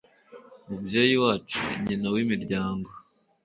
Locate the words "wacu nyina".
1.23-2.07